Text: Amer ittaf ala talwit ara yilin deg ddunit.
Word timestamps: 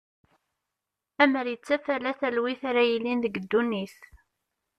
Amer 1.23 1.45
ittaf 1.53 1.85
ala 1.95 2.11
talwit 2.19 2.61
ara 2.69 2.83
yilin 2.89 3.23
deg 3.25 3.35
ddunit. 3.43 3.97